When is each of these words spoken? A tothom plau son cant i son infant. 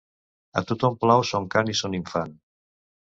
A 0.61 0.63
tothom 0.71 0.97
plau 1.05 1.23
son 1.33 1.45
cant 1.57 1.71
i 1.75 1.79
son 1.83 1.99
infant. 2.01 2.35